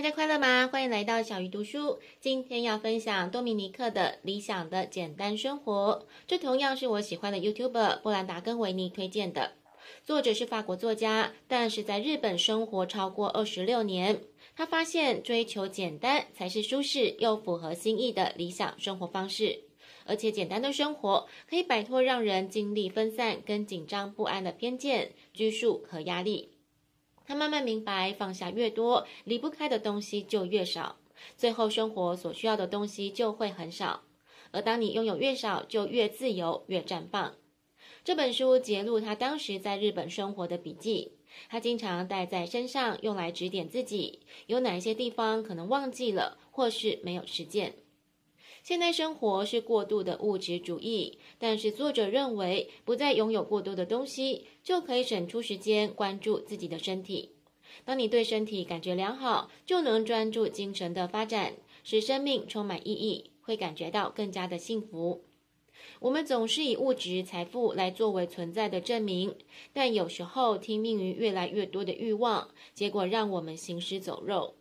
[0.00, 0.66] 大家快乐吗？
[0.72, 1.98] 欢迎来到小鱼读书。
[2.20, 9.52] 今天要分享多米尼克的《理想的简单生活》，这同样是我喜欢的 YouTuber 布兰达根维尼推荐的。
[10.02, 14.22] 作者是法国作家，但是在日本生活超过二十六年。
[14.56, 19.64] 他发现追求简单才是舒适又符合心意的理想生活方式，
[20.06, 26.48] 而且简单的生活可以摆脱让人精力分散跟紧张不安的偏见、拘束和压力。
[27.30, 30.96] 他慢慢明白，放下越多，离不开的东西就越少，
[31.36, 34.02] 最后生活所需要的东西就会很少。
[34.50, 37.36] 而当你拥有越少，就越自由，越绽放。
[38.02, 41.12] 这本书揭露他当时在日本生活的笔记，
[41.48, 44.18] 他经常带在身上，用来指点自己
[44.48, 47.76] 有哪一些地方可能忘记了，或是没有实践。
[48.62, 57.32] 现代生活是过度的物质主义，但是作者认为，不再拥有过多的东西，就可以省出时间关注自己的身体。
[57.84, 65.24] 当你对身体感觉良好，就能专注精神的发展，使生命充满意义，会感觉到更加的幸福。
[66.00, 69.34] 我们总是以物质财富来作为存在的证明，
[69.72, 74.56] 但有时候听命于越来越多的欲望，结果让我们行尸走肉。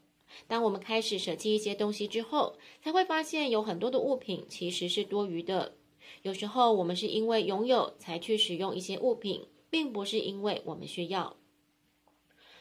[0.48, 5.76] 当我们开始舍弃一些东西之后，才会发现有很多的物品其实是多余的。
[6.22, 11.36] 有时候我们是因为拥有才去使用一些物品，并不是因为我们需要。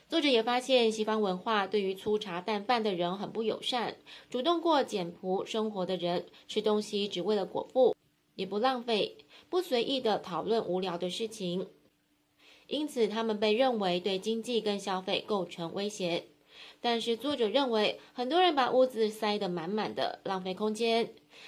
[0.09, 3.99] 作者也发现，西方文化对于粗茶淡饭的人很不友善，
[4.31, 7.95] 主动过简朴生活的人吃东西只为了果腹，
[8.35, 9.19] 也不浪费，
[9.51, 11.67] 不随意的讨论无聊的事情，
[12.69, 16.25] 因此他们被认为对经济跟消费构成威胁。
[16.81, 21.07] 但是作者认为，很多人把屋子塞得满满的，浪费空间；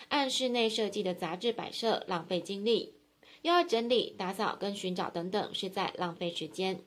[0.09, 2.95] 按室内设计的杂志摆设，浪费精力；
[3.43, 6.81] 又要整理、打扫跟寻找等等，是在浪费时间。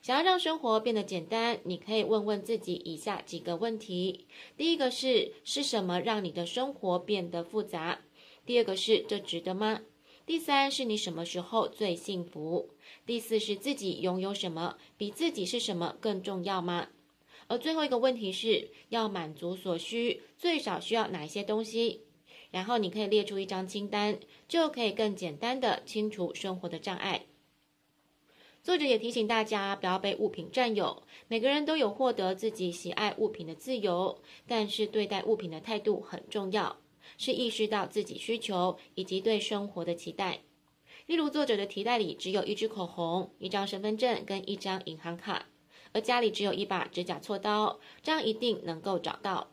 [0.00, 4.26] 想要让生活变得简单，你可以问问自己以下几个问题：
[4.56, 8.00] 第一个是，是什么让你的生活变得复杂？
[8.44, 9.82] 第二个是，这值得吗？
[10.26, 12.70] 第三是你什么时候最幸福？
[13.06, 16.88] 第四是自己拥有什么比自己是什么更重要吗？
[17.52, 22.00] 而最后一个问题是要满足所需，最少需要哪一些东西？
[22.50, 24.18] 然后你可以列出一张清单，
[24.48, 27.26] 就可以更简单的清除生活的障碍。
[28.62, 36.78] 作者也提醒大家不要被物品占有，每个人都有获得自己喜爱物品的自由，但是对待物品的态度很重要，
[37.18, 40.40] 是意识到自己需求以及对生活的期待。
[41.04, 45.48] 例如，作者的提袋里只有一支口红、一张身份证跟一张银行卡。
[45.92, 49.48] 而家里只有一把指甲锉刀，这样一定能够找到。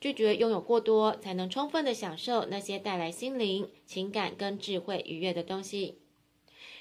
[0.00, 5.98] 拒绝拥有过多，才能充分的享受那些带来心灵、情感跟智慧愉悦的东西。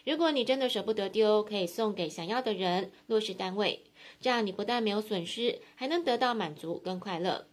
[0.03, 3.85] 如果你真的舍不得丢，可以送给想要的人、弱势单位，
[4.19, 7.47] 这样你不但没有损失，还能得到满足跟快乐。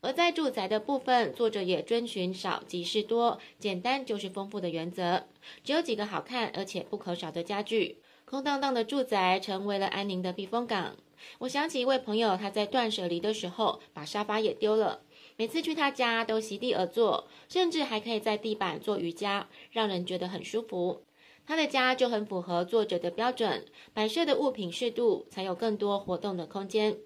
[0.00, 5.26] 而在住宅的部分，作者也遵循少即是多、简单就是丰富的原则，
[5.62, 8.01] 只有几个好看而且不可少的家具。
[8.32, 10.96] 空荡荡的住宅成为了安宁的避风港。
[11.40, 15.02] 我想起一位朋友，他在断舍离的时候把沙发也丢了。
[15.36, 21.02] 每次去他家都席地而坐，甚至还可以在地板做瑜伽，让人觉得很舒服。
[21.44, 26.96] 他的家就很符合作者的标准，摆设的物品适度，才有更多活动的空间。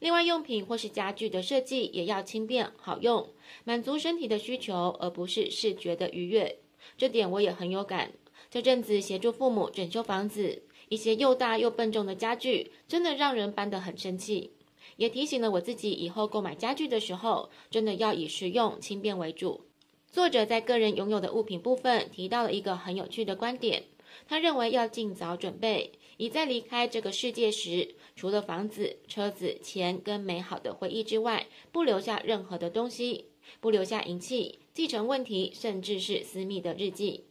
[0.00, 3.30] 另外，用品或是家具的设计也要轻便好用，
[3.64, 6.58] 满足身体的需求，而不是视觉的愉悦。
[6.98, 8.12] 这点我也很有感。
[8.50, 14.52] 这阵子协助父母整修房子，一些又大又笨重的家具，真的让人搬得很生气。
[14.96, 19.66] 也提醒了我自己，以后购买家具的时候，真的要以实用轻便为主。
[20.10, 23.84] 作者在个人拥有的物品部分提到了一个很有趣的观点，
[24.26, 33.26] 他认为要尽早准备，以在离开这个世界时，除了房子、车子、钱跟美好的回忆之外，不留下任何的东西，
[33.60, 37.24] 不留下遗弃、继承问题，甚至是私密的日记。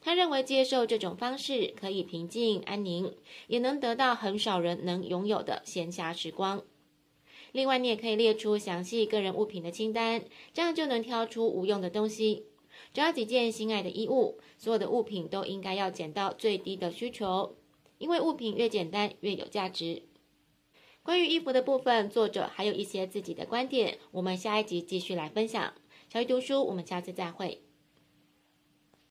[0.00, 3.14] 他认为接受这种方式可以平静安宁，
[3.48, 6.62] 也能得到很少人能拥有的闲暇时光。
[7.52, 12.46] 另外，你也可以列出详细个人物品的清单，这样就能挑出无用的东西。
[12.94, 17.56] 只要几件心爱的衣物，所有的物品都应该要减到最低的需求，
[17.98, 20.04] 因为物品越简单越有价值。
[21.02, 25.74] 关于衣服的部分，作者还有一些自己的观点，我们下一集继续来分享。
[26.12, 27.69] 小鱼读书，我们下次再会。